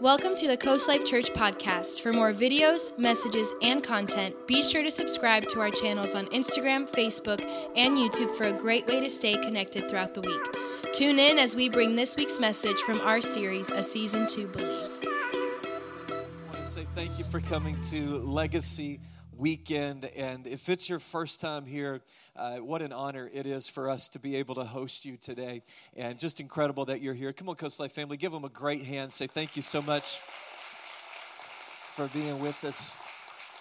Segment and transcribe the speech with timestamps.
[0.00, 2.02] Welcome to the Coast Life Church podcast.
[2.02, 6.88] For more videos, messages, and content, be sure to subscribe to our channels on Instagram,
[6.88, 7.40] Facebook,
[7.74, 10.94] and YouTube for a great way to stay connected throughout the week.
[10.94, 15.00] Tune in as we bring this week's message from our series, A Season to Believe.
[15.02, 19.00] I want to say thank you for coming to Legacy
[19.38, 20.04] Weekend.
[20.16, 22.00] And if it's your first time here,
[22.34, 25.62] uh, what an honor it is for us to be able to host you today.
[25.96, 27.32] And just incredible that you're here.
[27.32, 29.12] Come on, Coast Life family, give them a great hand.
[29.12, 30.18] Say thank you so much
[31.94, 32.96] for being with us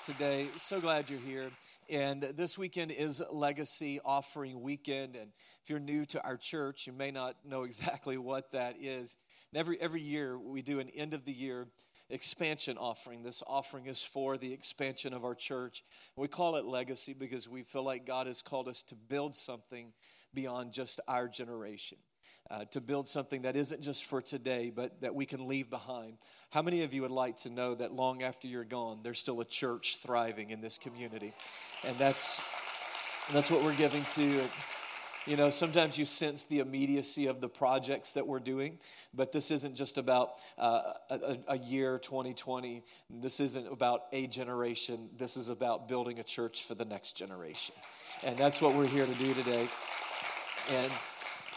[0.04, 0.48] today.
[0.58, 1.52] So glad you're here.
[1.90, 5.16] And this weekend is Legacy Offering Weekend.
[5.16, 5.32] And
[5.64, 9.18] if you're new to our church, you may not know exactly what that is.
[9.54, 11.68] And every, every year, we do an end of the year
[12.10, 13.24] expansion offering.
[13.24, 15.84] This offering is for the expansion of our church.
[16.16, 19.94] We call it legacy because we feel like God has called us to build something
[20.34, 21.98] beyond just our generation.
[22.50, 26.14] Uh, to build something that isn't just for today, but that we can leave behind.
[26.50, 29.42] How many of you would like to know that long after you're gone, there's still
[29.42, 31.34] a church thriving in this community?
[31.86, 32.40] And that's,
[33.34, 34.42] that's what we're giving to
[35.28, 38.78] you know, sometimes you sense the immediacy of the projects that we're doing,
[39.14, 42.84] but this isn't just about uh, a, a year 2020.
[43.10, 45.10] This isn't about a generation.
[45.18, 47.76] This is about building a church for the next generation.
[48.26, 49.68] And that's what we're here to do today.
[50.72, 50.92] And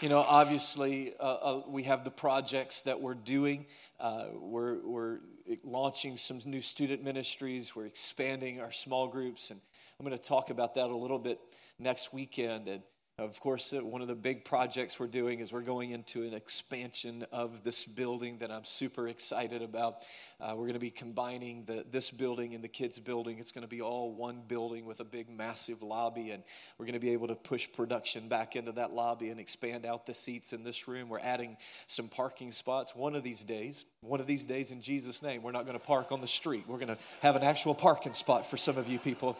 [0.00, 3.66] you know, obviously, uh, uh, we have the projects that we're doing.
[4.00, 5.18] Uh, we're, we're
[5.62, 7.76] launching some new student ministries.
[7.76, 9.60] We're expanding our small groups, and
[9.98, 11.38] I'm going to talk about that a little bit
[11.78, 12.66] next weekend.
[12.66, 12.82] And
[13.20, 16.32] of course, uh, one of the big projects we're doing is we're going into an
[16.32, 19.96] expansion of this building that I'm super excited about.
[20.40, 23.38] Uh, we're going to be combining the, this building and the kids' building.
[23.38, 26.42] It's going to be all one building with a big, massive lobby, and
[26.78, 30.06] we're going to be able to push production back into that lobby and expand out
[30.06, 31.10] the seats in this room.
[31.10, 32.96] We're adding some parking spots.
[32.96, 35.84] One of these days, one of these days, in Jesus' name, we're not going to
[35.84, 36.64] park on the street.
[36.66, 39.36] We're going to have an actual parking spot for some of you people.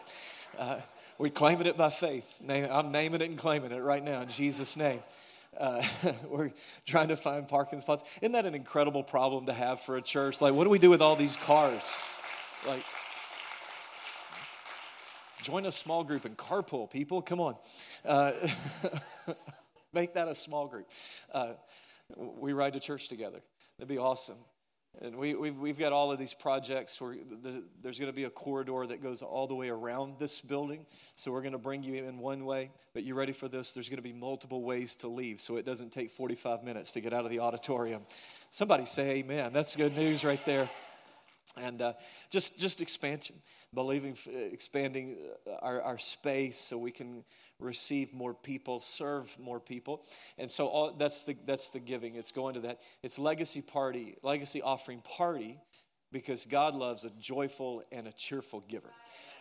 [0.59, 0.79] Uh,
[1.17, 2.41] we're claiming it by faith.
[2.49, 4.99] I'm naming it and claiming it right now in Jesus' name.
[5.59, 5.83] Uh,
[6.27, 6.51] we're
[6.85, 8.03] trying to find parking spots.
[8.21, 10.41] Isn't that an incredible problem to have for a church?
[10.41, 11.97] Like, what do we do with all these cars?
[12.67, 12.83] Like,
[15.41, 17.21] join a small group and carpool, people.
[17.21, 17.55] Come on.
[18.05, 18.31] Uh,
[19.93, 20.87] make that a small group.
[21.33, 21.53] Uh,
[22.17, 23.41] we ride to church together.
[23.77, 24.37] That'd be awesome.
[25.03, 28.25] And we, we've, we've got all of these projects where the, there's going to be
[28.25, 30.85] a corridor that goes all the way around this building.
[31.15, 33.73] So we're going to bring you in one way, but you ready for this?
[33.73, 37.01] There's going to be multiple ways to leave, so it doesn't take 45 minutes to
[37.01, 38.03] get out of the auditorium.
[38.51, 39.53] Somebody say amen.
[39.53, 40.69] That's good news right there.
[41.57, 41.93] And uh,
[42.29, 43.37] just, just expansion,
[43.73, 44.15] believing,
[44.51, 45.17] expanding
[45.63, 47.23] our, our space so we can
[47.61, 50.03] receive more people, serve more people.
[50.37, 52.15] And so all, that's, the, that's the giving.
[52.15, 52.81] It's going to that.
[53.03, 55.57] It's legacy party, legacy offering party
[56.11, 58.91] because God loves a joyful and a cheerful giver.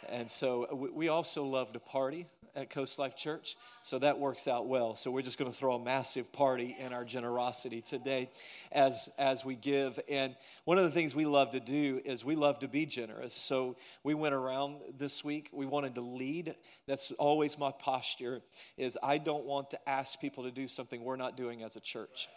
[0.09, 3.57] And so we also love to party at Coast Life Church.
[3.83, 4.95] So that works out well.
[4.95, 8.31] So we're just going to throw a massive party in our generosity today
[8.73, 9.99] as, as we give.
[10.11, 13.35] And one of the things we love to do is we love to be generous.
[13.35, 15.51] So we went around this week.
[15.53, 16.55] We wanted to lead.
[16.87, 18.43] That's always my posture
[18.77, 21.81] is I don't want to ask people to do something we're not doing as a
[21.81, 22.29] church.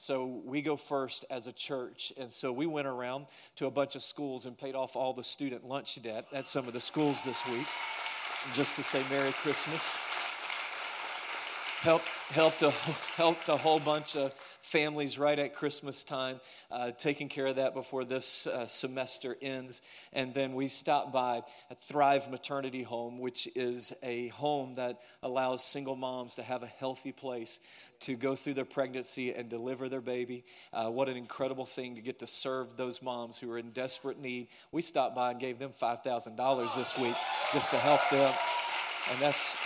[0.00, 2.12] So we go first as a church.
[2.18, 3.26] And so we went around
[3.56, 6.68] to a bunch of schools and paid off all the student lunch debt at some
[6.68, 7.66] of the schools this week
[8.54, 9.96] just to say Merry Christmas.
[11.82, 12.70] Helped, helped, a,
[13.16, 14.34] helped a whole bunch of
[14.68, 16.40] families right at Christmas time,
[16.70, 19.82] uh, taking care of that before this uh, semester ends.
[20.12, 25.64] And then we stopped by a Thrive Maternity Home, which is a home that allows
[25.64, 27.60] single moms to have a healthy place
[28.00, 30.44] to go through their pregnancy and deliver their baby.
[30.72, 34.20] Uh, what an incredible thing to get to serve those moms who are in desperate
[34.20, 34.48] need.
[34.70, 37.16] We stopped by and gave them $5,000 this week
[37.52, 38.32] just to help them.
[39.10, 39.56] And that's,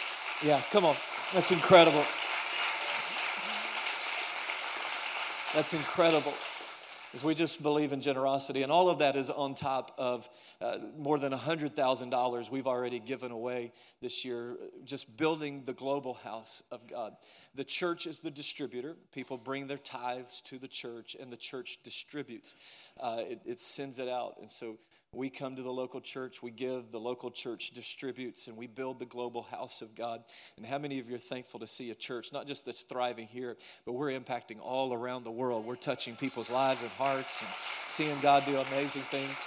[0.44, 0.94] yeah, come on.
[1.34, 2.04] That's incredible.
[5.54, 6.32] That's incredible.
[7.12, 10.27] As we just believe in generosity, and all of that is on top of
[10.62, 14.56] uh, more than $100,000 we've already given away this year,
[14.86, 17.12] just building the global house of God.
[17.54, 18.97] The church is the distributor.
[19.15, 22.54] People bring their tithes to the church, and the church distributes.
[22.98, 24.36] Uh, it, it sends it out.
[24.41, 24.78] And so
[25.14, 28.98] we come to the local church, we give, the local church distributes, and we build
[28.98, 30.22] the global house of God.
[30.56, 33.26] And how many of you are thankful to see a church, not just that's thriving
[33.26, 35.66] here, but we're impacting all around the world?
[35.66, 37.50] We're touching people's lives and hearts and
[37.88, 39.44] seeing God do amazing things.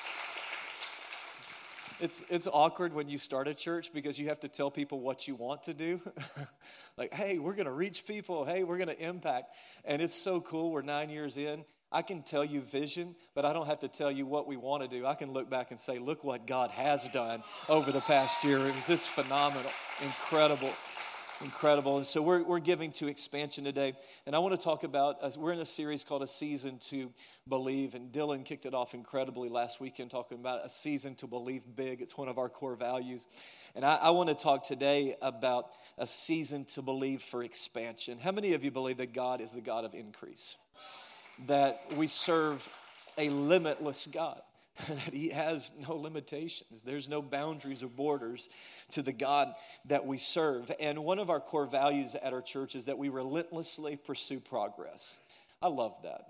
[1.99, 5.27] It's, it's awkward when you start a church because you have to tell people what
[5.27, 5.99] you want to do.
[6.97, 8.45] like, hey, we're going to reach people.
[8.45, 9.55] Hey, we're going to impact.
[9.83, 10.71] And it's so cool.
[10.71, 14.11] We're nine years in I can tell you vision, but I don't have to tell
[14.11, 15.05] you what we want to do.
[15.05, 18.59] I can look back and say, look what God has done over the past year.
[18.59, 19.71] It's, it's phenomenal,
[20.03, 20.73] incredible,
[21.41, 21.97] incredible.
[21.97, 23.93] And so we're, we're giving to expansion today.
[24.25, 27.11] And I want to talk about, uh, we're in a series called A Season to
[27.47, 27.93] Believe.
[27.95, 32.01] And Dylan kicked it off incredibly last weekend talking about a season to believe big.
[32.01, 33.27] It's one of our core values.
[33.75, 35.67] And I, I want to talk today about
[35.97, 38.17] a season to believe for expansion.
[38.21, 40.57] How many of you believe that God is the God of increase?
[41.47, 42.67] That we serve
[43.17, 44.41] a limitless God,
[44.87, 46.81] that He has no limitations.
[46.83, 48.49] There's no boundaries or borders
[48.91, 49.53] to the God
[49.85, 50.71] that we serve.
[50.79, 55.19] And one of our core values at our church is that we relentlessly pursue progress.
[55.61, 56.27] I love that.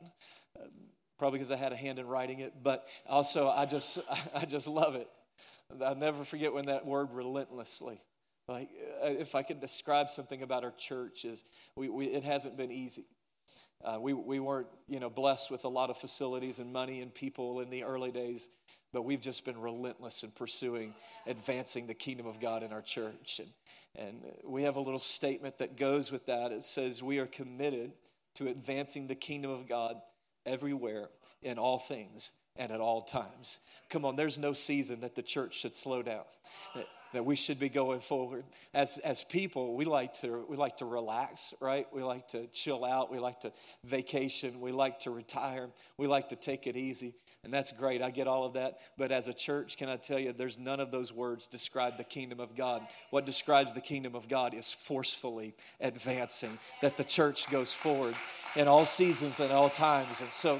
[1.17, 3.99] probably because I had a hand in writing it, but also I just
[4.35, 5.07] I just love it.
[5.83, 7.99] I'll never forget when that word relentlessly.
[8.47, 8.69] Like
[9.03, 11.43] uh, if I could describe something about our church is
[11.75, 13.05] we, we it hasn't been easy.
[13.83, 17.13] Uh, we, we weren't, you know, blessed with a lot of facilities and money and
[17.13, 18.49] people in the early days,
[18.93, 20.93] but we've just been relentless in pursuing
[21.27, 23.39] advancing the kingdom of God in our church.
[23.39, 26.51] And, and we have a little statement that goes with that.
[26.51, 27.91] It says, We are committed
[28.35, 29.95] to advancing the kingdom of God
[30.45, 31.09] everywhere,
[31.41, 33.59] in all things, and at all times.
[33.89, 36.23] Come on, there's no season that the church should slow down
[37.13, 38.43] that we should be going forward.
[38.73, 41.87] As, as people, we like, to, we like to relax, right?
[41.93, 43.11] We like to chill out.
[43.11, 43.51] We like to
[43.83, 44.61] vacation.
[44.61, 45.69] We like to retire.
[45.97, 47.15] We like to take it easy.
[47.43, 48.01] And that's great.
[48.01, 48.79] I get all of that.
[48.97, 52.03] But as a church, can I tell you, there's none of those words describe the
[52.03, 52.81] kingdom of God.
[53.11, 58.15] What describes the kingdom of God is forcefully advancing, that the church goes forward
[58.55, 60.21] in all seasons and all times.
[60.21, 60.59] And so,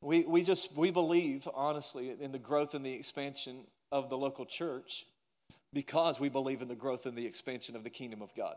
[0.00, 4.44] we, we just we believe honestly in the growth and the expansion of the local
[4.44, 5.04] church
[5.72, 8.56] because we believe in the growth and the expansion of the kingdom of God.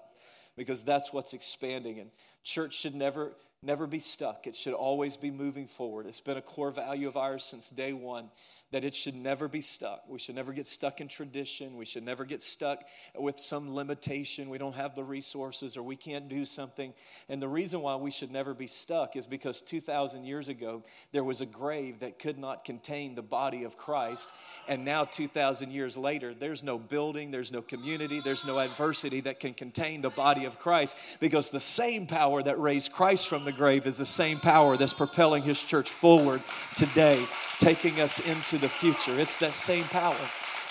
[0.57, 1.99] Because that's what's expanding.
[1.99, 2.09] And
[2.43, 4.47] church should never, never be stuck.
[4.47, 6.05] It should always be moving forward.
[6.05, 8.29] It's been a core value of ours since day one
[8.75, 10.03] that it should never be stuck.
[10.09, 11.77] We should never get stuck in tradition.
[11.77, 12.83] We should never get stuck
[13.17, 14.49] with some limitation.
[14.49, 16.93] We don't have the resources or we can't do something.
[17.29, 20.83] And the reason why we should never be stuck is because 2,000 years ago,
[21.13, 24.29] there was a grave that could not contain the body of Christ.
[24.67, 29.39] And now, 2,000 years later, there's no building, there's no community, there's no adversity that
[29.39, 33.53] can contain the body of Christ because the same power that raised Christ from the
[33.53, 36.41] grave is the same power that's propelling his church forward
[36.75, 37.23] today,
[37.59, 39.19] taking us into the the future.
[39.19, 40.15] It's that same power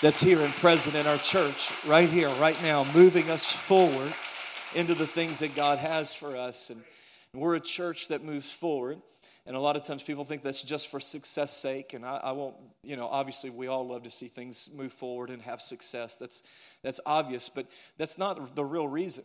[0.01, 4.13] that's here and present in our church right here, right now, moving us forward
[4.75, 6.71] into the things that God has for us.
[6.71, 6.83] And
[7.33, 8.97] we're a church that moves forward.
[9.45, 11.93] And a lot of times people think that's just for success sake.
[11.93, 15.29] And I, I, won't, you know, obviously we all love to see things move forward
[15.29, 16.17] and have success.
[16.17, 16.43] That's,
[16.83, 17.65] that's obvious, but
[17.97, 19.23] that's not the real reason.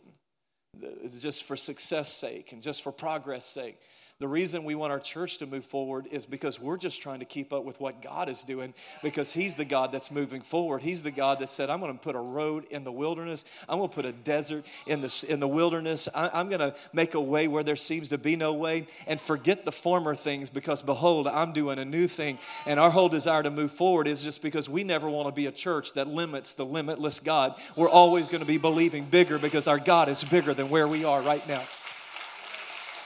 [0.81, 3.75] It's just for success sake and just for progress sake.
[4.21, 7.25] The reason we want our church to move forward is because we're just trying to
[7.25, 8.71] keep up with what God is doing
[9.01, 10.83] because He's the God that's moving forward.
[10.83, 13.79] He's the God that said, I'm going to put a road in the wilderness, I'm
[13.79, 17.15] going to put a desert in the, in the wilderness, I, am going to make
[17.15, 20.83] a way where there seems to be no way and forget the former things because
[20.83, 22.37] behold, I'm doing a new thing.
[22.67, 25.47] And our whole desire to move forward is just because we never want to be
[25.47, 27.55] a church that limits the limitless God.
[27.75, 31.05] We're always going to be believing bigger because our God is bigger than where we
[31.05, 31.63] are right now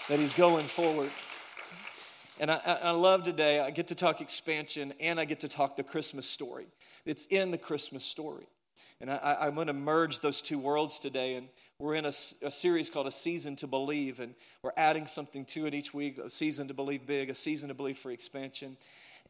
[0.10, 1.10] that he's going forward.
[2.40, 5.78] And I, I, love today, I get to talk expansion and I get to talk
[5.78, 6.66] the Christmas story.
[7.06, 8.46] It's in the Christmas story.
[9.02, 11.36] And I, I'm going to merge those two worlds today.
[11.36, 11.48] And
[11.80, 14.20] we're in a, a, series called A Season to Believe.
[14.20, 17.70] And we're adding something to it each week a season to believe big, a season
[17.70, 18.76] to believe for expansion.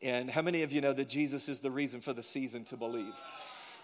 [0.02, 2.78] And how many of you know that Jesus is the reason for the season to
[2.78, 3.14] believe?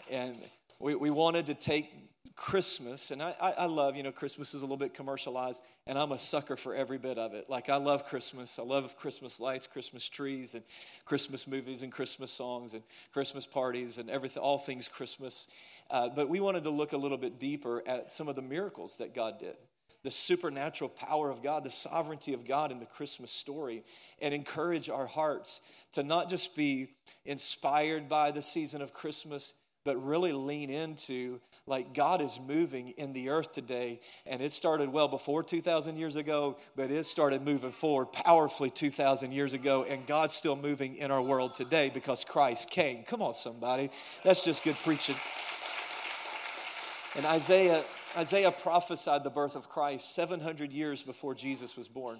[0.10, 0.38] And
[0.80, 1.92] we, we wanted to take
[2.36, 6.12] Christmas, and I, I, love, you know, Christmas is a little bit commercialized, and I'm
[6.12, 7.50] a sucker for every bit of it.
[7.50, 8.58] Like, I love Christmas.
[8.58, 10.64] I love Christmas lights, Christmas trees, and
[11.04, 15.48] Christmas movies, and Christmas songs, and Christmas parties, and everything, all things Christmas.
[15.90, 18.98] Uh, but we wanted to look a little bit deeper at some of the miracles
[19.00, 19.56] that God did,
[20.04, 23.84] the supernatural power of God, the sovereignty of God in the Christmas story,
[24.22, 25.62] and encourage our hearts
[25.94, 26.88] to not just be
[27.26, 33.14] inspired by the season of Christmas, but really lean into like God is moving in
[33.14, 34.02] the earth today.
[34.28, 39.32] And it started well before 2,000 years ago, but it started moving forward powerfully 2,000
[39.32, 39.86] years ago.
[39.90, 43.04] And God's still moving in our world today because Christ came.
[43.04, 43.90] Come on, somebody.
[44.24, 45.16] That's just good preaching.
[47.16, 47.82] And Isaiah,
[48.18, 52.20] Isaiah prophesied the birth of Christ 700 years before Jesus was born.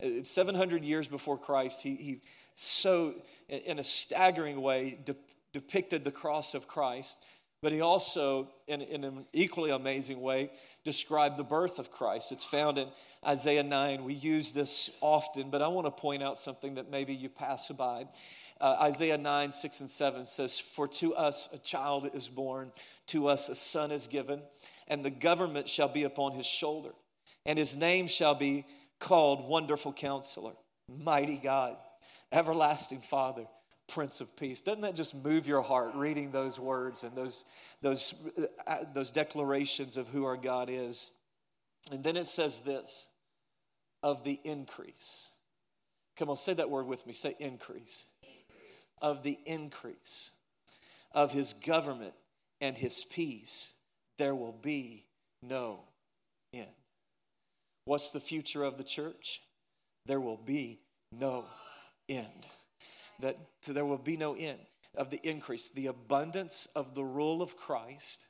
[0.00, 2.20] It's 700 years before Christ, he, he
[2.54, 3.14] so,
[3.48, 5.14] in a staggering way, de-
[5.52, 7.18] depicted the cross of Christ
[7.60, 10.50] but he also, in, in an equally amazing way,
[10.84, 12.30] described the birth of Christ.
[12.30, 12.86] It's found in
[13.26, 14.04] Isaiah 9.
[14.04, 17.68] We use this often, but I want to point out something that maybe you pass
[17.70, 18.06] by.
[18.60, 22.70] Uh, Isaiah 9, 6 and 7 says, For to us a child is born,
[23.08, 24.40] to us a son is given,
[24.86, 26.90] and the government shall be upon his shoulder,
[27.44, 28.64] and his name shall be
[29.00, 30.52] called Wonderful Counselor,
[31.04, 31.76] Mighty God,
[32.32, 33.46] Everlasting Father
[33.88, 34.60] Prince of Peace.
[34.60, 37.44] Doesn't that just move your heart reading those words and those,
[37.82, 38.30] those,
[38.66, 41.10] uh, those declarations of who our God is?
[41.90, 43.08] And then it says this
[44.02, 45.32] of the increase.
[46.16, 47.12] Come on, say that word with me.
[47.12, 48.06] Say increase.
[49.00, 50.32] Of the increase
[51.12, 52.14] of his government
[52.60, 53.80] and his peace,
[54.18, 55.06] there will be
[55.42, 55.84] no
[56.52, 56.66] end.
[57.84, 59.40] What's the future of the church?
[60.06, 60.80] There will be
[61.12, 61.46] no
[62.08, 62.46] end
[63.20, 64.60] that there will be no end
[64.94, 65.70] of the increase.
[65.70, 68.28] The abundance of the rule of Christ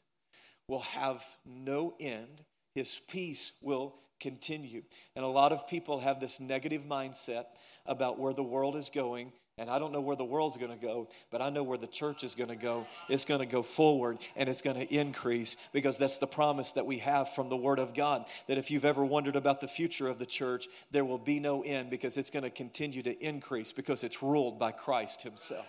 [0.69, 2.43] will have no end.
[2.75, 4.83] His peace will continue.
[5.17, 7.45] And a lot of people have this negative mindset
[7.87, 10.85] about where the world is going and I don't know where the world's going to
[10.85, 12.87] go, but I know where the church is going to go.
[13.09, 16.87] It's going to go forward and it's going to increase because that's the promise that
[16.87, 18.27] we have from the Word of God.
[18.47, 21.63] That if you've ever wondered about the future of the church, there will be no
[21.63, 25.67] end because it's going to continue to increase because it's ruled by Christ Himself.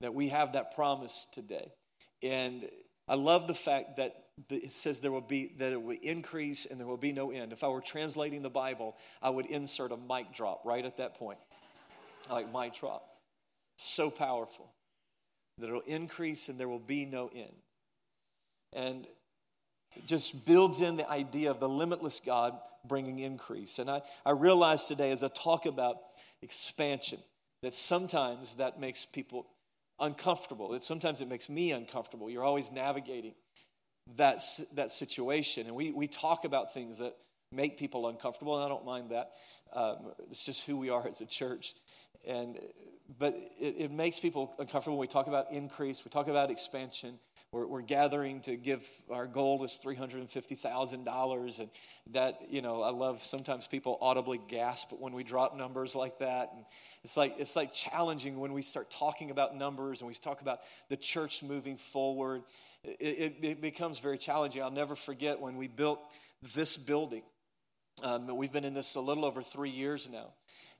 [0.00, 1.72] That we have that promise today.
[2.22, 2.68] And
[3.08, 4.14] I love the fact that
[4.48, 7.52] it says there will be that it will increase and there will be no end.
[7.52, 11.16] If I were translating the Bible, I would insert a mic drop right at that
[11.16, 11.38] point
[12.30, 13.06] like my drop.
[13.76, 14.70] So powerful
[15.58, 17.54] that it'll increase and there will be no end.
[18.72, 19.06] And
[19.96, 23.78] it just builds in the idea of the limitless God bringing increase.
[23.78, 25.96] And I, I realize today as I talk about
[26.42, 27.18] expansion
[27.62, 29.46] that sometimes that makes people
[29.98, 30.68] uncomfortable.
[30.70, 32.30] That sometimes it makes me uncomfortable.
[32.30, 33.34] You're always navigating
[34.16, 34.40] that,
[34.74, 35.66] that situation.
[35.66, 37.14] And we, we talk about things that
[37.52, 39.32] make people uncomfortable, and I don't mind that.
[39.72, 41.74] Um, it's just who we are as a church
[42.26, 42.58] and
[43.18, 46.04] but it, it, makes people uncomfortable when we talk about increase.
[46.04, 47.18] We talk about expansion.
[47.52, 51.68] We're, we're gathering to give our goal is $350000 and
[52.12, 56.50] that you know i love sometimes people audibly gasp when we drop numbers like that.
[56.54, 56.64] And
[57.02, 60.60] it's like it's like challenging when we start talking about numbers and we talk about
[60.88, 62.42] the church moving forward.
[62.84, 64.62] It, it, it becomes very challenging.
[64.62, 66.00] I'll never forget when we built
[66.54, 67.22] this building.
[68.02, 70.32] Um, we've been in this a little over three years now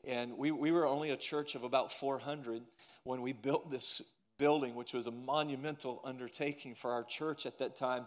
[0.07, 2.63] and we, we were only a church of about 400
[3.05, 7.77] when we built this building, which was a monumental undertaking for our church at that
[7.77, 8.07] time.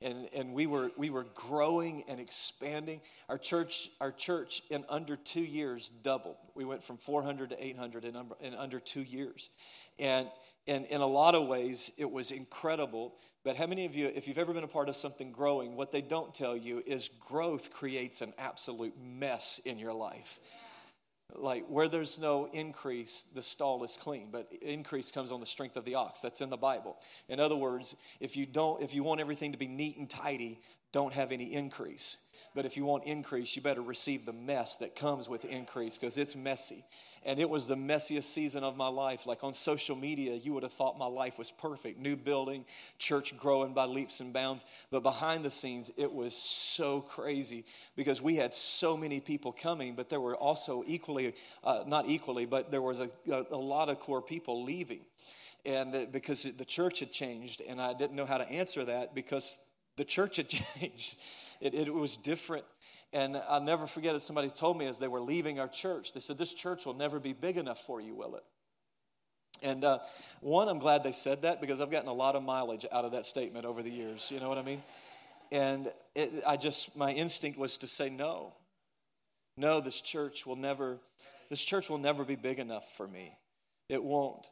[0.00, 3.00] And, and we, were, we were growing and expanding.
[3.28, 6.36] Our church, our church, in under two years, doubled.
[6.54, 9.50] We went from 400 to 800 in, in under two years.
[9.98, 10.28] And,
[10.66, 13.14] and in a lot of ways, it was incredible.
[13.44, 15.92] But how many of you, if you've ever been a part of something growing, what
[15.92, 20.38] they don't tell you is growth creates an absolute mess in your life
[21.34, 25.76] like where there's no increase the stall is clean but increase comes on the strength
[25.76, 26.20] of the ox.
[26.20, 26.96] That's in the bible.
[27.28, 30.60] In other words if you don't if you want everything to be neat and tidy
[30.92, 32.28] don't have any increase.
[32.54, 36.16] But if you want increase you better receive the mess that comes with increase because
[36.16, 36.84] it's messy
[37.24, 39.26] and it was the messiest season of my life.
[39.26, 41.98] Like on social media, you would have thought my life was perfect.
[41.98, 42.64] New building,
[42.98, 44.66] church growing by leaps and bounds.
[44.90, 47.64] But behind the scenes, it was so crazy
[47.96, 52.46] because we had so many people coming, but there were also equally, uh, not equally,
[52.46, 55.00] but there was a, a, a lot of core people leaving.
[55.64, 59.60] And because the church had changed, and I didn't know how to answer that because
[59.96, 61.16] the church had changed.
[61.60, 62.64] It, it was different.
[63.14, 66.20] And I'll never forget it, somebody told me as they were leaving our church, they
[66.20, 68.42] said, This church will never be big enough for you, will it?
[69.62, 70.00] And uh,
[70.40, 73.12] one, I'm glad they said that because I've gotten a lot of mileage out of
[73.12, 74.32] that statement over the years.
[74.32, 74.82] You know what I mean?
[75.52, 78.52] And it, I just, my instinct was to say, No.
[79.56, 80.98] No, this church will never,
[81.48, 83.38] this church will never be big enough for me.
[83.88, 84.48] It won't.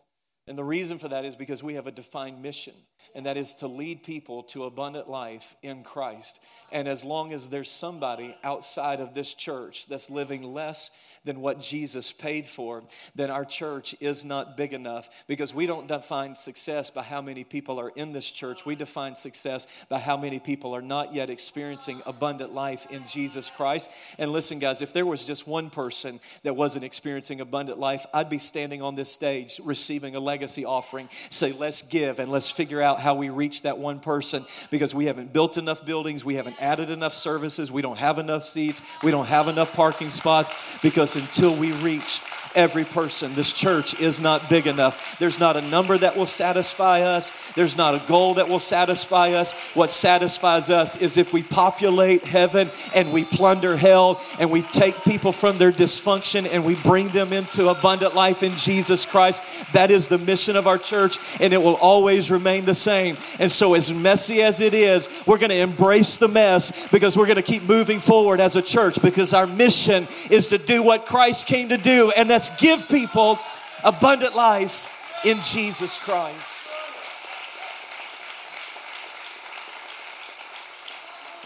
[0.49, 2.75] And the reason for that is because we have a defined mission,
[3.15, 6.43] and that is to lead people to abundant life in Christ.
[6.73, 10.91] And as long as there's somebody outside of this church that's living less
[11.25, 12.83] than what Jesus paid for,
[13.15, 17.45] then our church is not big enough because we don't define success by how many
[17.45, 18.67] people are in this church.
[18.67, 23.51] We define success by how many people are not yet experiencing abundant life in Jesus
[23.51, 23.91] Christ.
[24.19, 28.29] And listen, guys, if there was just one person that wasn't experiencing abundant life, I'd
[28.29, 31.09] be standing on this stage receiving a legacy offering.
[31.11, 35.07] Say, let's give and let's figure out how we reach that one person because we
[35.07, 39.11] haven't built enough buildings, we haven't added enough services, we don't have enough seats, we
[39.11, 42.21] don't have enough parking spots because until we reach
[42.55, 43.35] every person.
[43.35, 45.19] This church is not big enough.
[45.19, 49.33] There's not a number that will satisfy us, there's not a goal that will satisfy
[49.33, 49.53] us.
[49.75, 55.03] What satisfies us is if we populate heaven and we plunder hell and we take
[55.05, 59.73] people from their dysfunction and we bring them into abundant life in Jesus Christ.
[59.73, 63.17] That is the mission of our church and it will always remain the same.
[63.39, 67.27] And so, as messy as it is, we're going to embrace the mess because we're
[67.27, 71.02] going to keep moving forward as a church because our mission is to do what
[71.07, 73.39] Christ came to do, and that's give people
[73.85, 76.67] abundant life in Jesus Christ.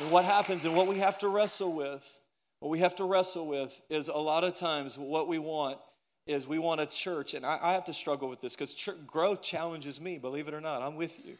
[0.00, 2.20] And what happens and what we have to wrestle with,
[2.60, 5.78] what we have to wrestle with is a lot of times what we want
[6.26, 8.74] is we want a church, and I, I have to struggle with this because
[9.06, 10.82] growth challenges me, believe it or not.
[10.82, 11.36] I'm with you.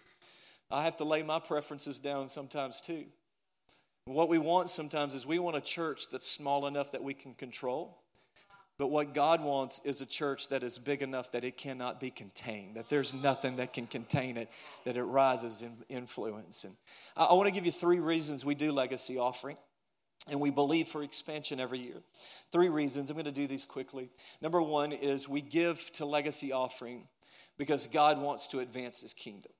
[0.71, 3.05] I have to lay my preferences down sometimes too.
[4.07, 7.35] What we want sometimes is we want a church that's small enough that we can
[7.35, 7.99] control.
[8.79, 12.11] But what God wants is a church that is big enough that it cannot be
[12.11, 14.51] contained, that there's nothing that can contain it,
[14.85, 16.65] that it rises in influence.
[16.65, 16.75] And
[17.17, 19.57] I, I want to give you three reasons we do legacy offering,
[20.31, 22.03] and we believe for expansion every year.
[22.53, 23.09] Three reasons.
[23.09, 24.11] I'm going to do these quickly.
[24.43, 27.09] Number one is we give to legacy offering
[27.57, 29.53] because God wants to advance his kingdom.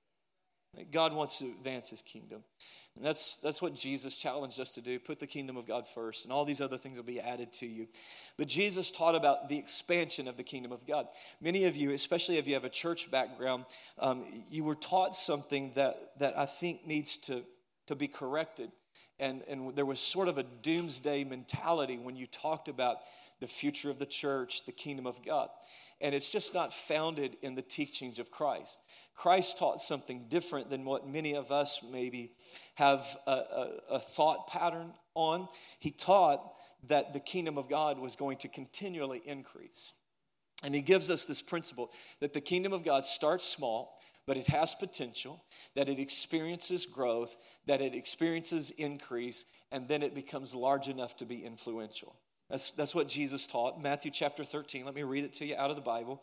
[0.93, 2.43] God wants to advance his kingdom.
[2.97, 6.25] And that's, that's what Jesus challenged us to do put the kingdom of God first,
[6.25, 7.87] and all these other things will be added to you.
[8.39, 11.07] But Jesus taught about the expansion of the kingdom of God.
[11.41, 13.67] Many of you, especially if you have a church background,
[13.99, 17.43] um, you were taught something that, that I think needs to,
[17.87, 18.71] to be corrected.
[19.19, 22.99] And, and there was sort of a doomsday mentality when you talked about
[23.41, 25.49] the future of the church, the kingdom of God.
[26.01, 28.81] And it's just not founded in the teachings of Christ.
[29.15, 32.33] Christ taught something different than what many of us maybe
[32.75, 35.49] have a, a, a, thought pattern on.
[35.79, 36.43] He taught
[36.89, 39.95] that the kingdom of God was going to continually increase.
[40.65, 44.49] And he gives us this principle that the kingdom of God starts small, but it
[44.49, 45.43] has potential,
[45.75, 47.37] that it experiences growth,
[47.67, 52.17] that it experiences increase, and then it becomes large enough to be influential.
[52.49, 53.81] That's, that's what Jesus taught.
[53.81, 54.85] Matthew chapter 13.
[54.85, 56.23] Let me read it to you out of the Bible.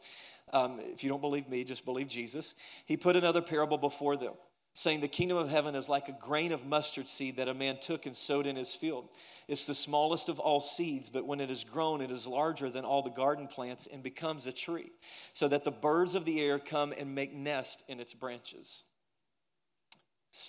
[0.54, 2.56] Um, if you don't believe me, just believe Jesus.
[2.86, 4.34] He put another parable before them,
[4.74, 7.78] saying, The kingdom of heaven is like a grain of mustard seed that a man
[7.82, 9.10] took and sowed in his field.
[9.50, 12.86] It's the smallest of all seeds, but when it is grown, it is larger than
[12.86, 14.92] all the garden plants and becomes a tree,
[15.34, 18.84] so that the birds of the air come and make nest in its branches.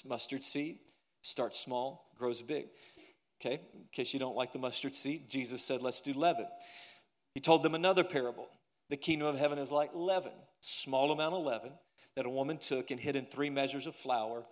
[0.08, 0.78] Mustard seed
[1.22, 2.66] starts small, grows big.
[3.40, 6.46] Okay, in case you don't like the mustard seed, Jesus said, let's do leaven.
[7.34, 8.48] He told them another parable.
[8.90, 11.72] The kingdom of heaven is like leaven, small amount of leaven
[12.16, 14.44] that a woman took and hid in three measures of flour,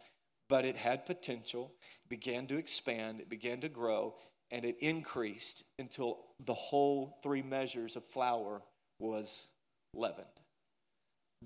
[0.48, 1.72] but it had potential,
[2.08, 4.14] began to expand, it began to grow,
[4.50, 8.62] and it increased until the whole three measures of flour
[8.98, 9.48] was
[9.94, 10.26] leavened.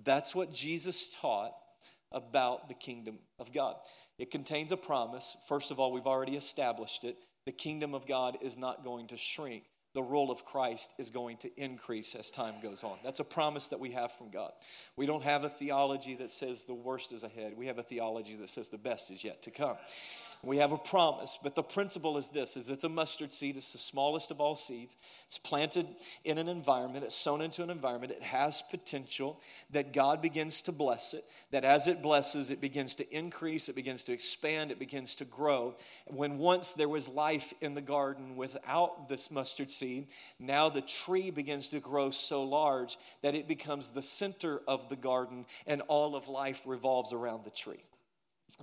[0.04, 1.52] That's what Jesus taught
[2.12, 3.76] about the kingdom of God.
[4.18, 5.36] It contains a promise.
[5.48, 7.16] First of all, we've already established it.
[7.44, 9.64] The kingdom of God is not going to shrink.
[9.94, 12.98] The role of Christ is going to increase as time goes on.
[13.02, 14.52] That's a promise that we have from God.
[14.94, 17.54] We don't have a theology that says the worst is ahead.
[17.56, 19.76] We have a theology that says the best is yet to come.
[20.46, 23.72] We have a promise, but the principle is this is it's a mustard seed, it's
[23.72, 24.96] the smallest of all seeds.
[25.26, 25.88] It's planted
[26.24, 29.40] in an environment, it's sown into an environment, it has potential
[29.72, 33.74] that God begins to bless it, that as it blesses, it begins to increase, it
[33.74, 35.74] begins to expand, it begins to grow.
[36.06, 40.06] When once there was life in the garden without this mustard seed,
[40.38, 44.96] now the tree begins to grow so large that it becomes the center of the
[44.96, 47.82] garden and all of life revolves around the tree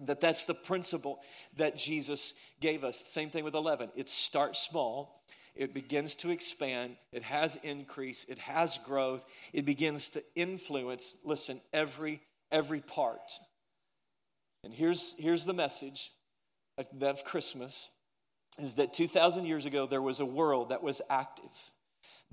[0.05, 1.19] that that's the principle
[1.57, 2.97] that Jesus gave us.
[2.97, 3.89] Same thing with leaven.
[3.95, 5.23] It starts small,
[5.55, 11.59] it begins to expand, it has increase, it has growth, it begins to influence, listen,
[11.71, 13.31] every every part.
[14.63, 16.11] And here's here's the message
[16.77, 17.89] of Christmas
[18.59, 21.71] is that 2000 years ago there was a world that was active.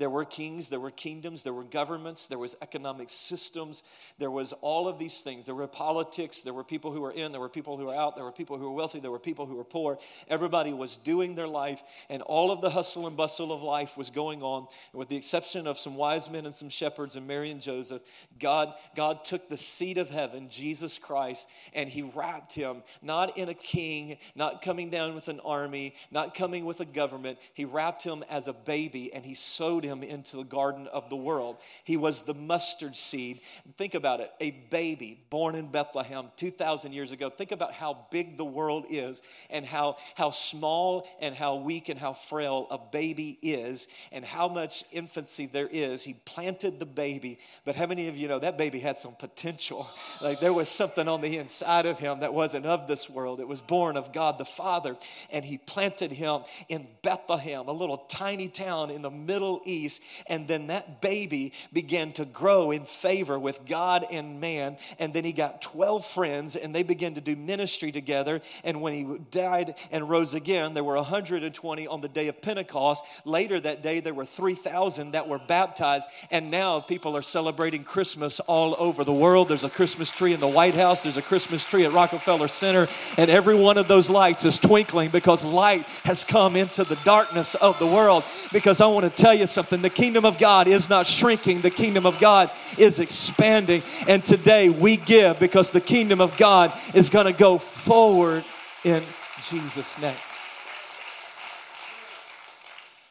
[0.00, 4.54] There were kings, there were kingdoms, there were governments, there was economic systems, there was
[4.54, 5.44] all of these things.
[5.44, 8.16] There were politics, there were people who were in, there were people who were out,
[8.16, 9.98] there were people who were wealthy, there were people who were poor.
[10.26, 14.08] Everybody was doing their life, and all of the hustle and bustle of life was
[14.08, 14.68] going on.
[14.92, 18.00] And with the exception of some wise men and some shepherds and Mary and Joseph,
[18.38, 23.50] God, God took the seed of heaven, Jesus Christ, and he wrapped him not in
[23.50, 27.36] a king, not coming down with an army, not coming with a government.
[27.52, 31.16] He wrapped him as a baby and he sowed him into the garden of the
[31.16, 31.59] world.
[31.85, 33.40] He was the mustard seed.
[33.76, 37.29] Think about it a baby born in Bethlehem 2,000 years ago.
[37.29, 41.98] Think about how big the world is and how, how small and how weak and
[41.98, 46.03] how frail a baby is and how much infancy there is.
[46.03, 49.87] He planted the baby, but how many of you know that baby had some potential?
[50.20, 53.40] Like there was something on the inside of him that wasn't of this world.
[53.40, 54.96] It was born of God the Father,
[55.33, 60.02] and he planted him in Bethlehem, a little tiny town in the Middle East.
[60.26, 64.76] And then that baby began to grow in favor with God and man.
[64.98, 68.40] And then he got 12 friends, and they began to do ministry together.
[68.64, 73.04] And when he died and rose again, there were 120 on the day of Pentecost.
[73.24, 76.09] Later that day, there were 3,000 that were baptized.
[76.30, 79.48] And now people are celebrating Christmas all over the world.
[79.48, 82.88] There's a Christmas tree in the White House, there's a Christmas tree at Rockefeller Center,
[83.16, 87.54] and every one of those lights is twinkling because light has come into the darkness
[87.54, 88.24] of the world.
[88.52, 91.68] Because I want to tell you something the kingdom of God is not shrinking, the
[91.68, 93.82] kingdom of God is expanding.
[94.08, 98.42] And today we give because the kingdom of God is going to go forward
[98.84, 99.02] in
[99.42, 100.16] Jesus' name.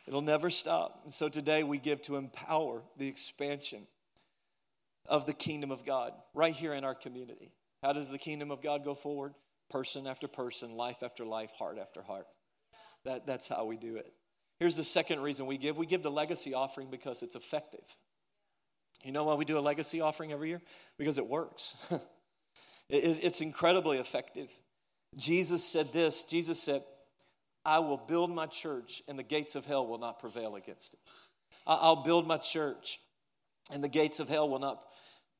[0.07, 1.01] It'll never stop.
[1.03, 3.85] And so today we give to empower the expansion
[5.05, 7.51] of the kingdom of God right here in our community.
[7.83, 9.35] How does the kingdom of God go forward?
[9.69, 12.25] Person after person, life after life, heart after heart.
[13.05, 14.11] That, that's how we do it.
[14.59, 17.97] Here's the second reason we give we give the legacy offering because it's effective.
[19.03, 20.61] You know why we do a legacy offering every year?
[20.97, 21.77] Because it works.
[22.89, 24.51] it, it's incredibly effective.
[25.15, 26.81] Jesus said this Jesus said,
[27.65, 30.99] I will build my church, and the gates of hell will not prevail against it.
[31.67, 32.99] I'll build my church,
[33.71, 34.81] and the gates of hell will not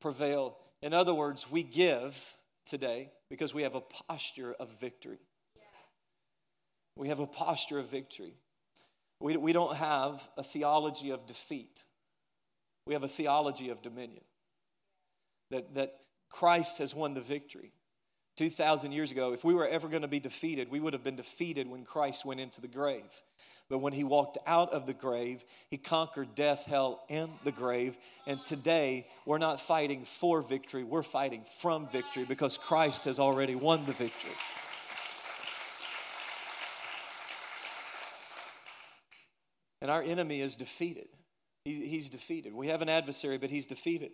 [0.00, 0.56] prevail.
[0.82, 5.18] In other words, we give today because we have a posture of victory.
[6.96, 8.34] We have a posture of victory.
[9.20, 11.84] We, we don't have a theology of defeat,
[12.86, 14.24] we have a theology of dominion.
[15.50, 15.94] That, that
[16.28, 17.72] Christ has won the victory.
[18.36, 21.16] 2,000 years ago, if we were ever going to be defeated, we would have been
[21.16, 23.22] defeated when Christ went into the grave.
[23.68, 27.98] But when he walked out of the grave, he conquered death, hell, and the grave.
[28.26, 33.56] And today, we're not fighting for victory, we're fighting from victory because Christ has already
[33.56, 34.32] won the victory.
[39.82, 41.08] And our enemy is defeated.
[41.64, 42.54] He, he's defeated.
[42.54, 44.10] We have an adversary, but he's defeated.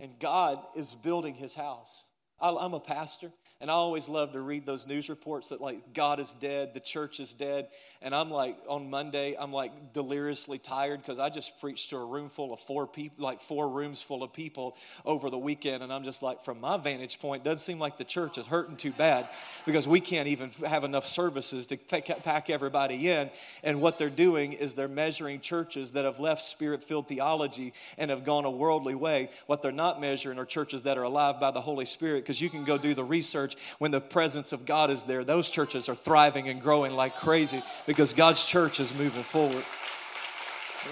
[0.00, 2.06] And God is building his house.
[2.40, 3.30] I, I'm a pastor.
[3.62, 6.80] And I always love to read those news reports that like God is dead, the
[6.80, 7.68] church is dead.
[8.02, 12.04] And I'm like on Monday, I'm like deliriously tired because I just preached to a
[12.04, 15.84] room full of four people, like four rooms full of people over the weekend.
[15.84, 18.48] And I'm just like, from my vantage point, it doesn't seem like the church is
[18.48, 19.28] hurting too bad
[19.64, 23.30] because we can't even have enough services to pack everybody in.
[23.62, 28.10] And what they're doing is they're measuring churches that have left spirit filled theology and
[28.10, 29.30] have gone a worldly way.
[29.46, 32.50] What they're not measuring are churches that are alive by the Holy Spirit because you
[32.50, 35.88] can go do the research church, when the presence of God is there, those churches
[35.88, 39.64] are thriving and growing like crazy because God's church is moving forward.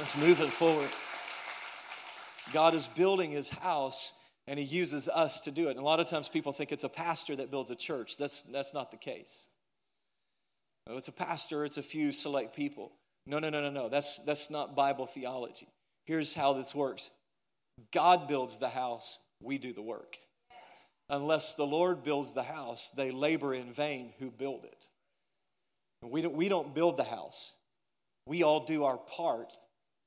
[0.00, 0.90] It's moving forward.
[2.52, 4.14] God is building his house
[4.46, 5.72] and he uses us to do it.
[5.72, 8.16] And a lot of times people think it's a pastor that builds a church.
[8.16, 9.48] That's, that's not the case.
[10.88, 12.92] It's a pastor, it's a few select people.
[13.26, 13.88] No, no, no, no, no.
[13.88, 15.68] That's, that's not Bible theology.
[16.04, 17.10] Here's how this works
[17.92, 20.16] God builds the house, we do the work.
[21.10, 24.88] Unless the Lord builds the house, they labor in vain who build it.
[26.02, 27.52] We don't, we don't build the house.
[28.26, 29.52] We all do our part,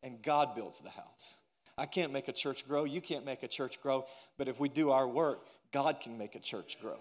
[0.01, 1.39] and God builds the house.
[1.77, 2.85] I can't make a church grow.
[2.85, 4.05] You can't make a church grow.
[4.37, 6.97] But if we do our work, God can make a church grow.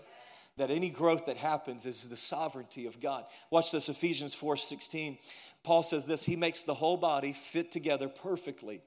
[0.56, 3.24] That any growth that happens is the sovereignty of God.
[3.50, 5.18] Watch this Ephesians 4 16.
[5.62, 8.82] Paul says this He makes the whole body fit together perfectly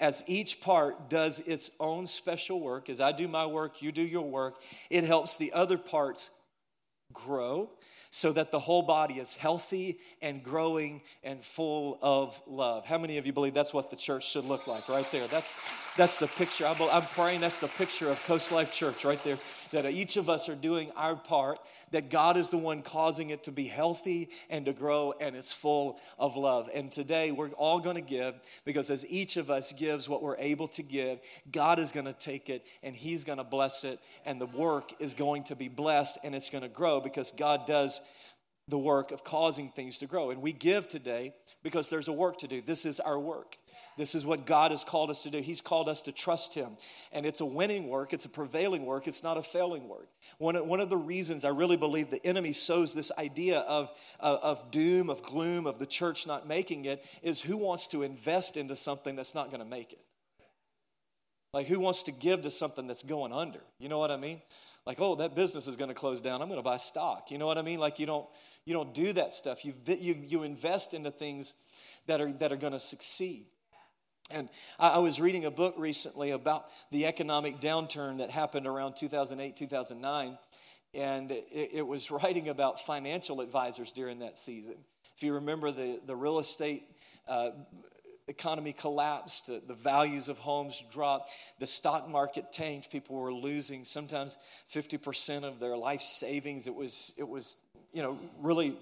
[0.00, 4.02] as each part does its own special work, as I do my work, you do
[4.02, 4.56] your work,
[4.90, 6.42] it helps the other parts
[7.12, 7.70] grow
[8.10, 12.86] so that the whole body is healthy and growing and full of love.
[12.86, 15.26] How many of you believe that's what the church should look like right there?
[15.26, 15.56] That's,
[15.94, 16.66] that's the picture.
[16.66, 19.36] I'm praying that's the picture of Coast Life Church right there
[19.70, 21.58] that each of us are doing our part,
[21.90, 25.52] that God is the one causing it to be healthy and to grow, and it's
[25.52, 26.68] full of love.
[26.74, 30.38] And today we're all going to give because as each of us gives what we're
[30.38, 33.98] able to give, God is going to take it and He's going to bless it,
[34.24, 37.66] and the work is going to be blessed and it's going to grow because God
[37.66, 38.00] does
[38.68, 40.30] the work of causing things to grow.
[40.30, 42.60] And we give today because there's a work to do.
[42.60, 43.56] This is our work.
[43.98, 45.40] This is what God has called us to do.
[45.40, 46.68] He's called us to trust Him.
[47.12, 50.08] And it's a winning work, it's a prevailing work, it's not a failing work.
[50.38, 53.90] One of, one of the reasons I really believe the enemy sows this idea of,
[54.20, 58.56] of, doom, of gloom, of the church not making it is who wants to invest
[58.56, 60.04] into something that's not going to make it?
[61.52, 63.60] Like, who wants to give to something that's going under?
[63.80, 64.40] You know what I mean?
[64.86, 66.40] Like, oh, that business is going to close down.
[66.40, 67.32] I'm going to buy stock.
[67.32, 67.80] You know what I mean?
[67.80, 68.26] Like, you don't
[68.64, 69.64] you don't do that stuff.
[69.64, 71.54] You you you invest into things
[72.06, 73.46] that are that are going to succeed.
[74.30, 79.56] And I was reading a book recently about the economic downturn that happened around 2008,
[79.56, 80.38] 2009.
[80.94, 84.76] And it, was writing about financial advisors during that season.
[85.16, 86.84] If you remember, the, the real estate
[87.26, 87.50] uh,
[88.28, 93.84] economy collapsed, the, the values of homes dropped, the stock market tanked, people were losing
[93.84, 94.36] sometimes
[94.70, 96.66] 50% of their life savings.
[96.66, 97.56] It was, it was
[97.92, 98.76] you know, really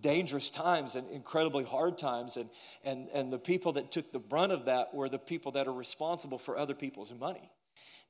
[0.00, 2.36] dangerous times and incredibly hard times.
[2.36, 2.50] And,
[2.84, 5.72] and, and the people that took the brunt of that were the people that are
[5.72, 7.50] responsible for other people's money.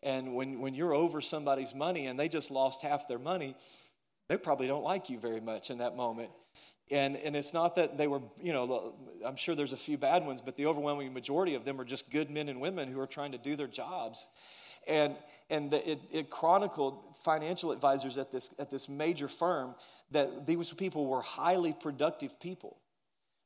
[0.03, 3.57] And when, when you're over somebody's money and they just lost half their money,
[4.29, 6.31] they probably don't like you very much in that moment.
[6.91, 10.25] And, and it's not that they were, you know, I'm sure there's a few bad
[10.25, 13.07] ones, but the overwhelming majority of them are just good men and women who are
[13.07, 14.27] trying to do their jobs.
[14.88, 15.14] And,
[15.51, 19.74] and it, it chronicled financial advisors at this, at this major firm
[20.11, 22.79] that these people were highly productive people.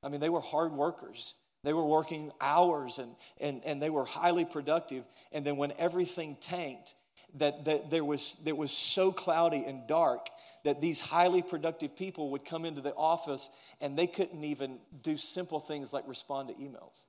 [0.03, 1.35] I mean, they were hard workers.
[1.65, 5.05] They were working hours and, and, and they were highly productive.
[5.33, 6.95] And then when everything tanked,
[7.35, 10.29] that, that there was, that was so cloudy and dark
[10.65, 13.49] that these highly productive people would come into the office
[13.81, 17.07] and they couldn't even do simple things like respond to emails.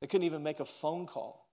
[0.00, 1.45] They couldn't even make a phone call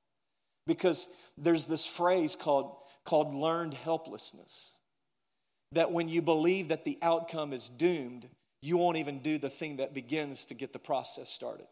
[0.67, 4.75] because there's this phrase called, called learned helplessness
[5.71, 8.27] that when you believe that the outcome is doomed,
[8.61, 11.67] you won't even do the thing that begins to get the process started.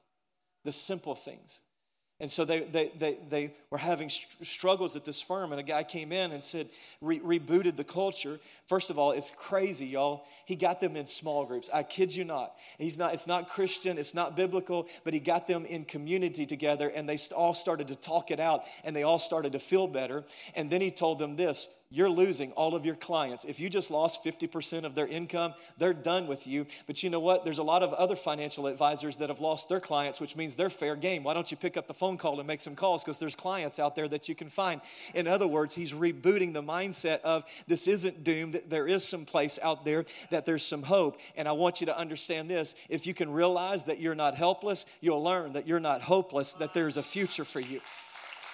[0.65, 1.61] The simple things.
[2.21, 5.81] And so they, they, they, they were having struggles at this firm, and a guy
[5.81, 6.67] came in and said,
[7.01, 8.39] re- rebooted the culture.
[8.67, 10.23] First of all, it's crazy, y'all.
[10.45, 11.71] He got them in small groups.
[11.73, 12.53] I kid you not.
[12.77, 13.15] He's not.
[13.15, 13.97] It's not Christian.
[13.97, 14.87] It's not biblical.
[15.03, 18.65] But he got them in community together, and they all started to talk it out,
[18.83, 20.23] and they all started to feel better.
[20.55, 23.43] And then he told them this: you're losing all of your clients.
[23.43, 26.65] If you just lost 50% of their income, they're done with you.
[26.87, 27.43] But you know what?
[27.43, 30.69] There's a lot of other financial advisors that have lost their clients, which means they're
[30.69, 31.23] fair game.
[31.23, 33.03] Why don't you pick up the phone call and make some calls?
[33.03, 34.81] Because there's clients out there that you can find.
[35.13, 38.61] In other words, he's rebooting the mindset of this isn't doomed.
[38.67, 41.19] There is some place out there that there's some hope.
[41.35, 44.85] And I want you to understand this if you can realize that you're not helpless,
[45.01, 47.81] you'll learn that you're not hopeless, that there's a future for you.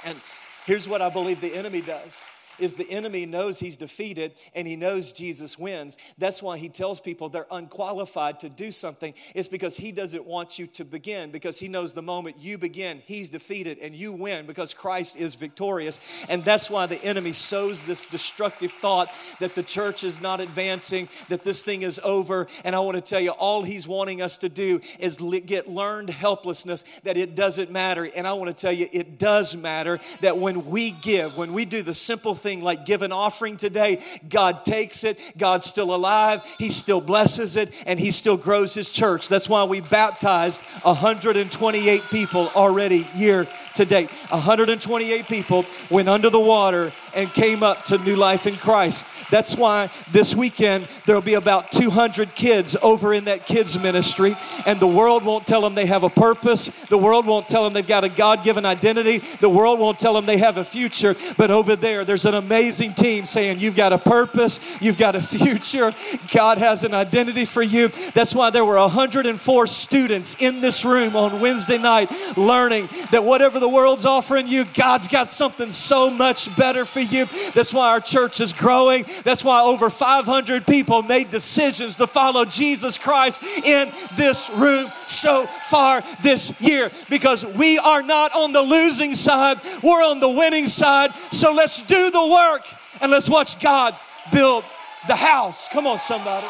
[0.06, 0.20] And
[0.66, 2.26] here's what I believe the enemy does
[2.60, 5.98] is the enemy knows he's defeated and he knows Jesus wins.
[6.18, 9.14] That's why he tells people they're unqualified to do something.
[9.36, 13.02] It's because he doesn't want you to begin because he knows the moment you begin,
[13.06, 16.26] he's defeated and you win because Christ is victorious.
[16.30, 21.08] And that's why the enemy sows this destructive thought that the church is not advancing,
[21.30, 22.48] that this thing is over.
[22.64, 26.10] And I want to tell you, all he's wanting us to do is get learned
[26.10, 28.08] helplessness that it doesn't matter.
[28.16, 31.66] And I want to tell you, it does matter that when we give, when we
[31.66, 35.34] do the simple thing, thing like give an offering today, God takes it.
[35.38, 36.42] God's still alive.
[36.58, 39.28] He still blesses it and He still grows His church.
[39.28, 44.12] That's why we baptized 128 people already year to date.
[44.30, 49.30] 128 people went under the water and came up to new life in Christ.
[49.32, 54.36] That's why this weekend there'll be about 200 kids over in that kids ministry,
[54.66, 56.86] and the world won't tell them they have a purpose.
[56.86, 59.18] The world won't tell them they've got a God given identity.
[59.18, 61.16] The world won't tell them they have a future.
[61.38, 65.22] But over there, there's an amazing team saying, You've got a purpose, you've got a
[65.22, 65.92] future,
[66.34, 67.88] God has an identity for you.
[68.14, 73.60] That's why there were 104 students in this room on Wednesday night learning that whatever
[73.60, 77.26] the world's offering you, God's got something so much better for you.
[77.54, 79.06] That's why our church is growing.
[79.24, 85.46] That's why over 500 people made decisions to follow Jesus Christ in this room so
[85.46, 90.66] far this year because we are not on the losing side, we're on the winning
[90.66, 91.12] side.
[91.32, 92.64] So let's do the work
[93.02, 93.96] and let's watch God
[94.32, 94.64] build
[95.08, 95.68] the house.
[95.70, 96.48] Come on, somebody.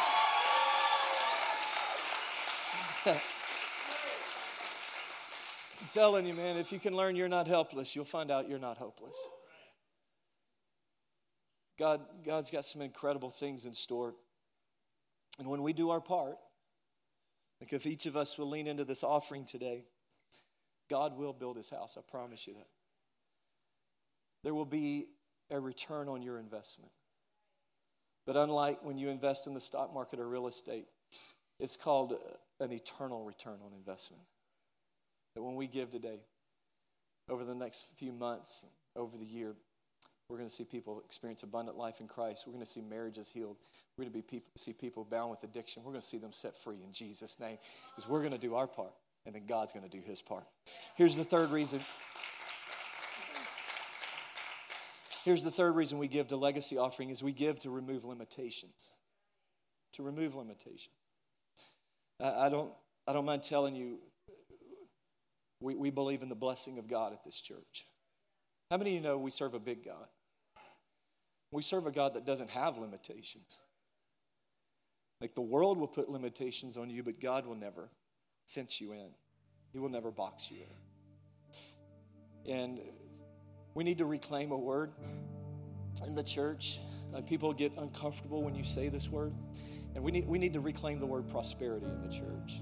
[5.88, 8.60] I'm telling you, man, if you can learn you're not helpless, you'll find out you're
[8.60, 9.16] not hopeless.
[11.80, 14.14] God, God's got some incredible things in store.
[15.40, 16.36] And when we do our part,
[17.62, 19.86] like if each of us will lean into this offering today,
[20.90, 21.98] God will build his house.
[21.98, 22.68] I promise you that.
[24.44, 25.06] There will be
[25.50, 26.92] a return on your investment.
[28.26, 30.88] But unlike when you invest in the stock market or real estate,
[31.62, 32.14] it's called
[32.60, 34.24] an eternal return on investment.
[35.38, 36.18] That when we give today,
[37.30, 39.54] over the next few months, over the year,
[40.28, 42.46] we're going to see people experience abundant life in Christ.
[42.48, 43.58] We're going to see marriages healed.
[43.96, 45.84] We're going to be people, see people bound with addiction.
[45.84, 47.60] We're going to see them set free in Jesus' name
[47.92, 48.94] because we're going to do our part
[49.28, 50.46] and then God's going to do his part.
[50.96, 51.82] Here's the third reason.
[55.24, 58.92] Here's the third reason we give to legacy offering is we give to remove limitations.
[59.94, 60.96] To remove limitations.
[62.20, 62.72] I don't,
[63.08, 64.00] I don't mind telling you,
[65.60, 67.88] we, we believe in the blessing of God at this church.
[68.70, 70.08] How many of you know we serve a big God?
[71.52, 73.60] We serve a God that doesn't have limitations.
[75.22, 77.90] Like the world will put limitations on you, but God will never
[78.46, 79.10] fence you in,
[79.72, 80.58] He will never box you
[82.46, 82.54] in.
[82.54, 82.80] And
[83.74, 84.92] we need to reclaim a word
[86.06, 86.80] in the church.
[87.16, 89.34] Uh, people get uncomfortable when you say this word.
[89.96, 92.62] And we need, we need to reclaim the word prosperity in the church.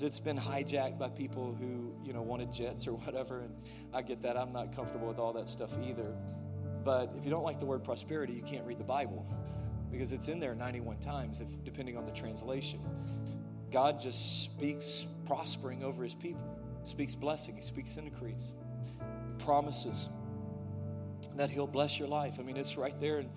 [0.00, 3.40] It's been hijacked by people who, you know, wanted jets or whatever.
[3.40, 3.54] And
[3.92, 4.36] I get that.
[4.36, 6.14] I'm not comfortable with all that stuff either.
[6.84, 9.24] But if you don't like the word prosperity, you can't read the Bible
[9.90, 12.80] because it's in there 91 times, if, depending on the translation.
[13.70, 16.42] God just speaks prospering over his people,
[16.82, 20.08] speaks blessing, he speaks increase, he promises
[21.36, 22.38] that he'll bless your life.
[22.38, 23.30] I mean, it's right there in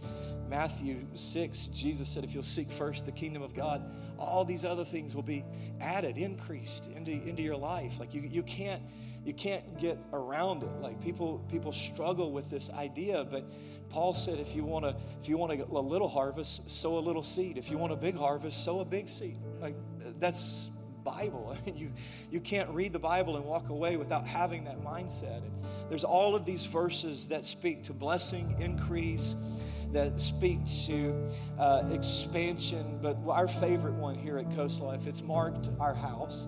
[0.49, 1.67] Matthew 6.
[1.67, 3.83] Jesus said, If you'll seek first the kingdom of God,
[4.17, 5.43] all these other things will be
[5.79, 7.99] added, increased into, into your life.
[7.99, 8.81] Like you, you can't
[9.27, 10.69] you can't get around it.
[10.79, 13.43] Like people people struggle with this idea, but
[13.89, 17.23] Paul said if you want to if you want a, little harvest, sow a little
[17.23, 17.57] seed.
[17.57, 19.35] If you want a big harvest, sow a big seed.
[19.59, 19.75] Like
[20.17, 20.69] that's
[21.03, 21.57] Bible.
[21.57, 21.91] I mean, you
[22.31, 25.43] you can't read the Bible and walk away without having that mindset.
[25.43, 25.51] And
[25.89, 31.15] there's all of these verses that speak to blessing, increase, that speak to
[31.59, 32.99] uh, expansion.
[33.01, 36.47] But our favorite one here at Coast Life, it's marked our house.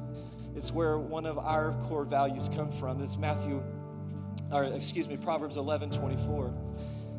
[0.55, 3.01] It's where one of our core values come from.
[3.01, 3.63] It's Matthew,
[4.51, 6.53] or excuse me, Proverbs 11 24.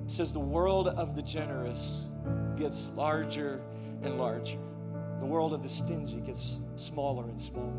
[0.05, 2.09] It says, The world of the generous
[2.57, 3.63] gets larger
[4.03, 4.59] and larger.
[5.21, 7.73] The world of the stingy gets smaller and smaller.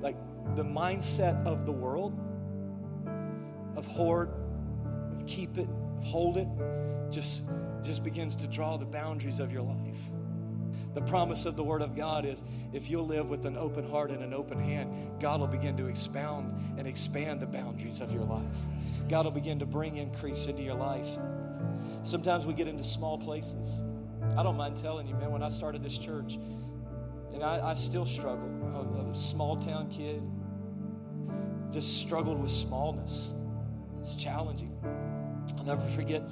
[0.00, 0.16] Like
[0.54, 2.18] the mindset of the world
[3.76, 4.30] of hoard,
[5.12, 6.48] of keep it, of hold it,
[7.10, 7.50] just,
[7.82, 10.10] just begins to draw the boundaries of your life.
[10.92, 12.42] The promise of the Word of God is
[12.72, 15.86] if you'll live with an open heart and an open hand, God will begin to
[15.86, 18.44] expound and expand the boundaries of your life.
[19.08, 21.16] God will begin to bring increase into your life.
[22.02, 23.82] Sometimes we get into small places.
[24.36, 26.38] I don't mind telling you, man, when I started this church,
[27.32, 28.48] and I, I still struggle.
[28.74, 30.22] I was a small town kid,
[31.72, 33.34] just struggled with smallness.
[34.00, 34.76] It's challenging.
[35.58, 36.22] I'll never forget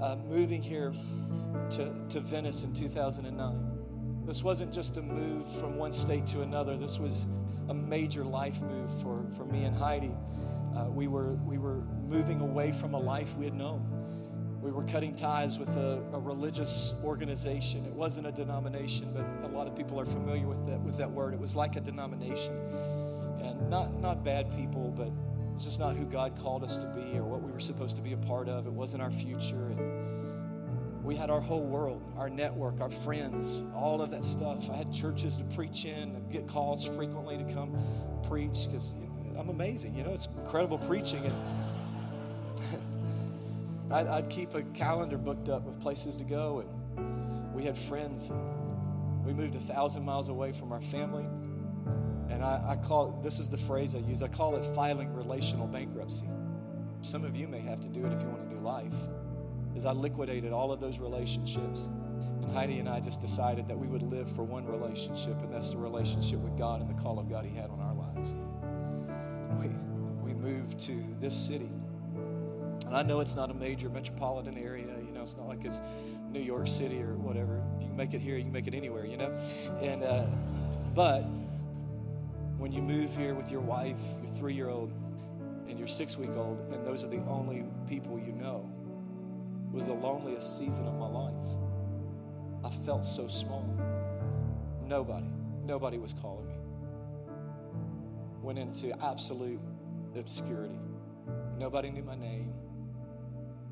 [0.00, 0.92] uh, moving here
[1.70, 4.24] to, to Venice in 2009.
[4.24, 7.26] This wasn't just a move from one state to another, this was
[7.68, 10.14] a major life move for, for me and Heidi.
[10.76, 13.86] Uh, we, were, we were moving away from a life we had known.
[14.60, 17.86] We were cutting ties with a, a, religious organization.
[17.86, 21.10] It wasn't a denomination, but a lot of people are familiar with that, with that
[21.10, 21.32] word.
[21.32, 22.54] It was like a denomination.
[23.42, 25.10] And not, not bad people, but
[25.60, 28.00] it's just not who God called us to be or what we were supposed to
[28.00, 28.66] be a part of.
[28.66, 29.66] It wasn't our future.
[29.66, 34.70] And we had our whole world, our network, our friends, all of that stuff.
[34.70, 37.76] I had churches to preach in, and get calls frequently to come
[38.26, 38.94] preach because
[39.36, 39.94] I'm amazing.
[39.94, 41.22] You know, it's incredible preaching.
[41.26, 41.34] And
[43.92, 46.64] I'd, I'd keep a calendar booked up with places to go.
[46.96, 48.30] And we had friends.
[48.30, 51.26] And we moved a thousand miles away from our family
[52.30, 55.66] and I, I call this is the phrase I use, I call it filing relational
[55.66, 56.26] bankruptcy.
[57.02, 59.08] Some of you may have to do it if you want a new life.
[59.74, 61.88] Is I liquidated all of those relationships.
[62.42, 65.70] And Heidi and I just decided that we would live for one relationship, and that's
[65.70, 68.34] the relationship with God and the call of God He had on our lives.
[69.58, 69.68] We,
[70.22, 71.70] we moved to this city.
[72.86, 75.80] And I know it's not a major metropolitan area, you know, it's not like it's
[76.32, 77.62] New York City or whatever.
[77.76, 79.36] If you can make it here, you can make it anywhere, you know?
[79.80, 80.26] And, uh,
[80.94, 81.24] but
[82.60, 84.92] when you move here with your wife, your three year old,
[85.66, 88.70] and your six week old, and those are the only people you know,
[89.70, 91.46] it was the loneliest season of my life.
[92.62, 93.64] I felt so small.
[94.84, 95.30] Nobody,
[95.64, 96.54] nobody was calling me.
[98.42, 99.60] Went into absolute
[100.14, 100.78] obscurity.
[101.58, 102.52] Nobody knew my name.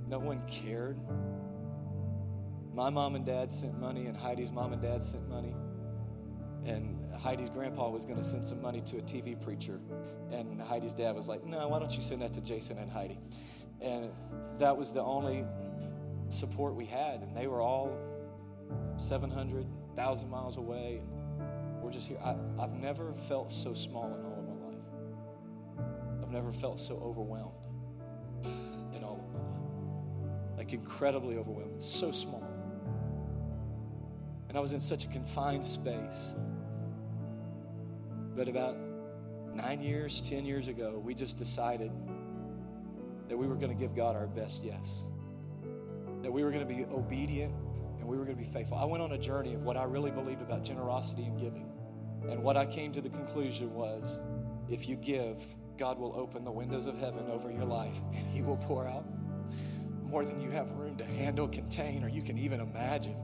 [0.07, 0.97] No one cared.
[2.73, 5.55] My mom and dad sent money, and Heidi's mom and dad sent money.
[6.65, 9.81] And Heidi's grandpa was going to send some money to a TV preacher.
[10.31, 13.19] And Heidi's dad was like, no, why don't you send that to Jason and Heidi?
[13.81, 14.11] And
[14.59, 15.45] that was the only
[16.29, 17.23] support we had.
[17.23, 17.97] And they were all
[18.97, 21.01] 700, 1,000 miles away.
[21.39, 22.19] And we're just here.
[22.23, 26.23] I, I've never felt so small in all of my life.
[26.23, 27.55] I've never felt so overwhelmed
[28.95, 30.57] in all of my life.
[30.57, 32.48] Like incredibly overwhelmed, so small.
[34.49, 36.35] And I was in such a confined space.
[38.35, 38.77] But about
[39.55, 41.91] nine years, 10 years ago, we just decided
[43.29, 45.05] that we were going to give God our best yes.
[46.23, 47.55] That we were going to be obedient
[47.99, 48.79] and we were going to be faithful.
[48.79, 51.71] I went on a journey of what I really believed about generosity and giving.
[52.31, 54.21] And what I came to the conclusion was
[54.71, 55.43] if you give,
[55.77, 59.05] God will open the windows of heaven over your life and He will pour out
[60.03, 63.17] more than you have room to handle, contain, or you can even imagine.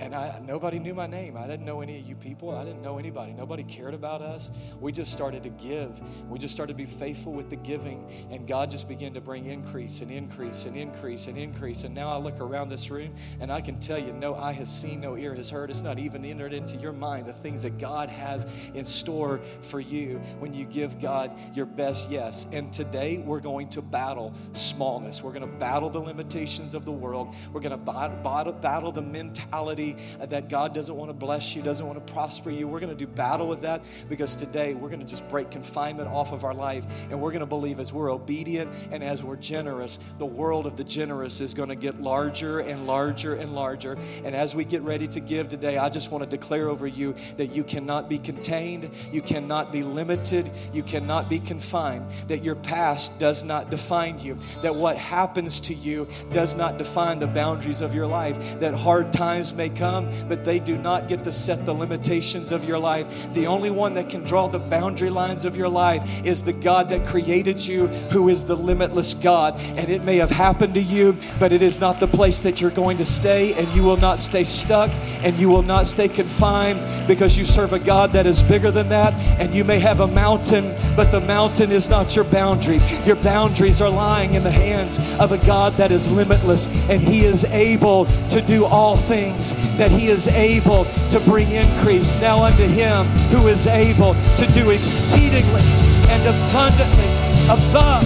[0.00, 1.36] And I, nobody knew my name.
[1.36, 2.56] I didn't know any of you people.
[2.56, 3.34] I didn't know anybody.
[3.34, 4.50] Nobody cared about us.
[4.80, 6.00] We just started to give.
[6.30, 8.10] We just started to be faithful with the giving.
[8.30, 11.84] And God just began to bring increase and increase and increase and increase.
[11.84, 14.74] And now I look around this room and I can tell you no eye has
[14.74, 15.68] seen, no ear has heard.
[15.68, 19.80] It's not even entered into your mind the things that God has in store for
[19.80, 22.50] you when you give God your best yes.
[22.54, 25.22] And today we're going to battle smallness.
[25.22, 27.34] We're going to battle the limitations of the world.
[27.52, 29.89] We're going to battle, battle the mentality
[30.20, 32.68] Uh, that God doesn't want to bless you, doesn't want to prosper you.
[32.68, 36.08] We're going to do battle with that because today we're going to just break confinement
[36.08, 39.36] off of our life and we're going to believe as we're obedient and as we're
[39.36, 43.96] generous, the world of the generous is going to get larger and larger and larger.
[44.24, 47.14] And as we get ready to give today, I just want to declare over you
[47.36, 52.56] that you cannot be contained, you cannot be limited, you cannot be confined, that your
[52.56, 57.80] past does not define you, that what happens to you does not define the boundaries
[57.80, 61.64] of your life, that hard times may come, but they do not get to set
[61.64, 63.32] the limitations of your life.
[63.32, 66.90] The only one that can draw the boundary lines of your life is the God
[66.90, 69.58] that created you, who is the limitless God.
[69.76, 72.70] And it may have happened to you, but it is not the place that you're
[72.70, 74.90] going to stay, and you will not stay stuck,
[75.24, 76.78] and you will not stay confined
[77.08, 79.14] because you serve a God that is bigger than that.
[79.40, 82.80] And you may have a mountain, but the mountain is not your boundary.
[83.06, 87.20] Your boundaries are lying in the hands of a God that is limitless, and He
[87.20, 92.66] is able to do all things that he is able to bring increase now unto
[92.66, 95.62] him who is able to do exceedingly
[96.10, 97.10] and abundantly
[97.46, 98.04] above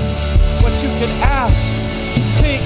[0.62, 1.76] what you can ask,
[2.40, 2.62] think,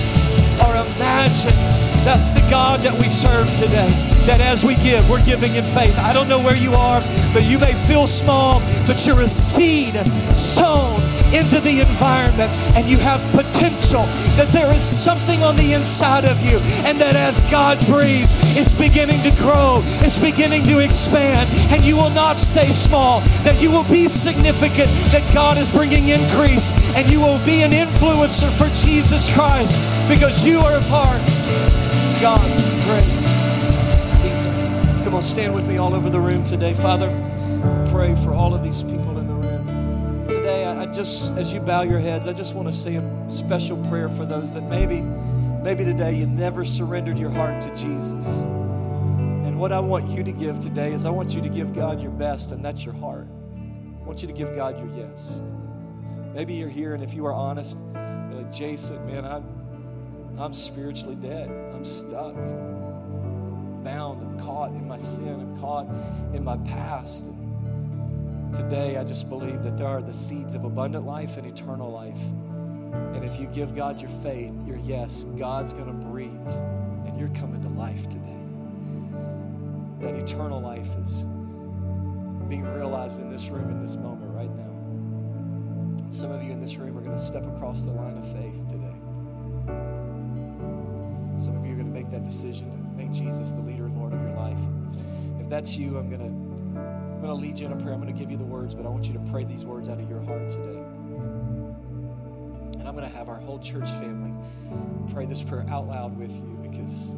[0.65, 1.79] or imagine.
[2.05, 3.91] That's the God that we serve today.
[4.27, 5.99] That as we give, we're giving in faith.
[5.99, 7.01] I don't know where you are,
[7.33, 9.95] but you may feel small, but you're a seed
[10.33, 14.05] sown into the environment and you have potential,
[14.37, 18.73] that there is something on the inside of you, and that as God breathes, it's
[18.73, 23.71] beginning to grow, it's beginning to expand, and you will not stay small, that you
[23.71, 28.69] will be significant, that God is bringing increase, and you will be an influencer for
[28.75, 33.05] Jesus Christ because you are a part of God's great
[34.21, 35.05] kingdom.
[35.05, 37.09] Come on, stand with me all over the room today, Father.
[37.91, 39.08] Pray for all of these people
[40.93, 44.25] just, as you bow your heads, I just want to say a special prayer for
[44.25, 45.01] those that maybe,
[45.63, 48.43] maybe today you never surrendered your heart to Jesus.
[48.43, 52.03] And what I want you to give today is I want you to give God
[52.03, 53.27] your best, and that's your heart.
[53.57, 55.43] I want you to give God your yes.
[56.35, 61.17] Maybe you're here, and if you are honest, you're like, Jason, man, I'm, I'm spiritually
[61.17, 61.51] dead.
[61.75, 62.35] I'm stuck,
[63.85, 65.87] bound, I'm caught in my sin, I'm caught
[66.35, 67.27] in my past.
[68.53, 72.31] Today, I just believe that there are the seeds of abundant life and eternal life.
[73.15, 76.31] And if you give God your faith, your yes, God's going to breathe
[77.07, 78.25] and you're coming to life today.
[80.01, 81.25] That eternal life is
[82.49, 86.09] being realized in this room in this moment right now.
[86.11, 88.67] Some of you in this room are going to step across the line of faith
[88.69, 88.97] today.
[91.37, 93.99] Some of you are going to make that decision to make Jesus the leader and
[93.99, 94.61] Lord of your life.
[95.39, 96.48] If that's you, I'm going to
[97.19, 97.95] I'm going to lead you in a prayer.
[97.95, 99.89] I'm going to give you the words, but I want you to pray these words
[99.89, 100.79] out of your heart today.
[102.79, 104.33] And I'm going to have our whole church family
[105.13, 107.17] pray this prayer out loud with you because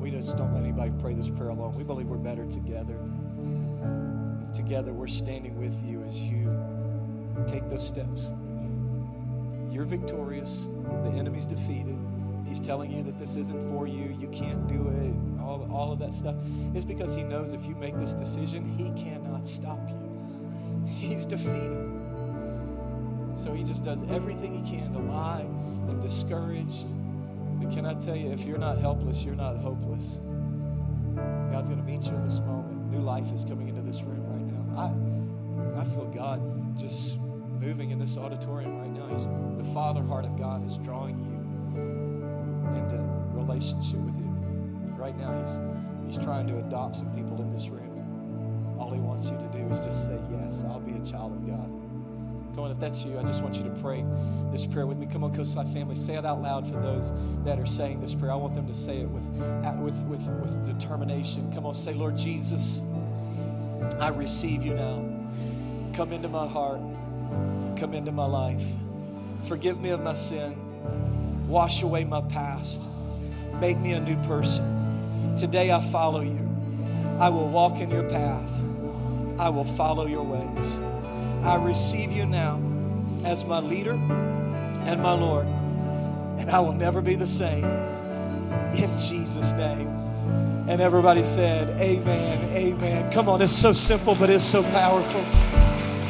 [0.00, 1.72] we just don't let anybody pray this prayer alone.
[1.76, 2.98] We believe we're better together.
[4.52, 6.50] Together, we're standing with you as you
[7.46, 8.32] take those steps.
[9.70, 10.68] You're victorious,
[11.04, 11.96] the enemy's defeated.
[12.52, 15.98] He's telling you that this isn't for you, you can't do it, all, all of
[16.00, 16.34] that stuff,
[16.74, 20.84] is because he knows if you make this decision, he cannot stop you.
[20.86, 21.72] He's defeated.
[21.72, 25.46] And so he just does everything he can to lie
[25.88, 26.88] and discouraged.
[27.58, 30.20] But can I tell you, if you're not helpless, you're not hopeless.
[31.50, 32.92] God's going to meet you in this moment.
[32.92, 35.78] New life is coming into this room right now.
[35.78, 39.06] I, I feel God just moving in this auditorium right now.
[39.06, 39.24] He's,
[39.56, 41.31] the Father heart of God is drawing you
[42.76, 43.02] into
[43.32, 44.96] relationship with Him.
[44.96, 45.60] Right now, He's
[46.06, 48.76] He's trying to adopt some people in this room.
[48.78, 51.46] All He wants you to do is just say, Yes, I'll be a child of
[51.46, 51.82] God.
[52.54, 54.04] Come on, if that's you, I just want you to pray
[54.50, 55.06] this prayer with me.
[55.06, 57.10] Come on, Coast Life family, say it out loud for those
[57.44, 58.32] that are saying this prayer.
[58.32, 59.30] I want them to say it with,
[59.80, 61.50] with, with, with determination.
[61.54, 62.82] Come on, say, Lord Jesus,
[63.98, 65.02] I receive you now.
[65.94, 66.80] Come into my heart,
[67.78, 68.66] come into my life.
[69.48, 70.54] Forgive me of my sin,
[71.52, 72.88] wash away my past,
[73.60, 75.36] make me a new person.
[75.36, 76.38] Today I follow you.
[77.18, 78.64] I will walk in your path,
[79.38, 80.80] I will follow your ways.
[81.44, 82.60] I receive you now
[83.24, 87.64] as my leader and my Lord, and I will never be the same.
[88.74, 89.88] In Jesus' name.
[90.68, 93.12] And everybody said, Amen, Amen.
[93.12, 95.20] Come on, it's so simple, but it's so powerful.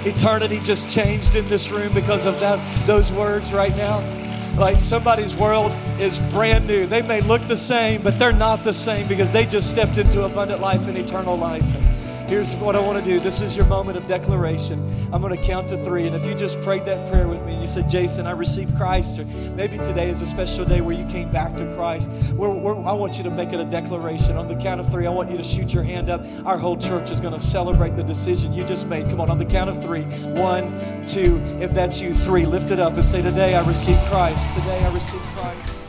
[0.08, 4.21] Eternity just changed in this room because of that, those words right now.
[4.56, 6.86] Like somebody's world is brand new.
[6.86, 10.24] They may look the same, but they're not the same because they just stepped into
[10.24, 11.81] abundant life and eternal life.
[12.32, 13.20] Here's what I want to do.
[13.20, 14.80] This is your moment of declaration.
[15.12, 16.06] I'm going to count to three.
[16.06, 18.74] And if you just prayed that prayer with me and you said, Jason, I received
[18.74, 22.48] Christ, or maybe today is a special day where you came back to Christ, we're,
[22.48, 24.38] we're, I want you to make it a declaration.
[24.38, 26.22] On the count of three, I want you to shoot your hand up.
[26.46, 29.10] Our whole church is going to celebrate the decision you just made.
[29.10, 30.04] Come on, on the count of three.
[30.32, 31.38] One, two.
[31.60, 32.46] If that's you, three.
[32.46, 34.54] Lift it up and say, Today I received Christ.
[34.54, 35.81] Today I received Christ.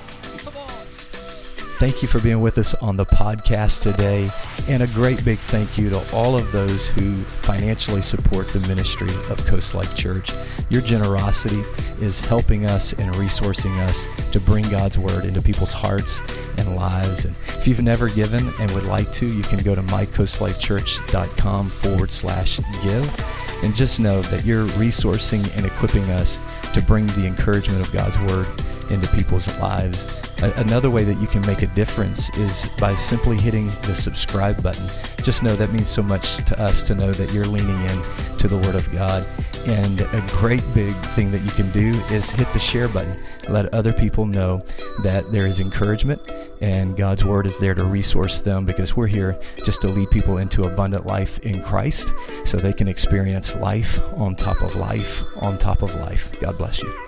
[1.83, 4.29] Thank you for being with us on the podcast today.
[4.69, 9.09] And a great big thank you to all of those who financially support the ministry
[9.29, 10.31] of Coast Life Church.
[10.69, 11.59] Your generosity
[11.99, 16.21] is helping us and resourcing us to bring God's word into people's hearts
[16.57, 17.25] and lives.
[17.25, 22.13] And if you've never given and would like to, you can go to mycoastlifechurch.com forward
[22.13, 23.59] slash give.
[23.61, 26.39] And just know that you're resourcing and equipping us
[26.73, 28.47] to bring the encouragement of God's word
[28.91, 30.31] into people's lives.
[30.57, 34.85] Another way that you can make a difference is by simply hitting the subscribe button.
[35.21, 38.01] Just know that means so much to us to know that you're leaning in
[38.37, 39.25] to the Word of God.
[39.65, 43.15] And a great big thing that you can do is hit the share button.
[43.47, 44.61] Let other people know
[45.03, 46.29] that there is encouragement
[46.61, 50.37] and God's Word is there to resource them because we're here just to lead people
[50.37, 52.11] into abundant life in Christ
[52.43, 56.37] so they can experience life on top of life on top of life.
[56.39, 57.02] God bless you.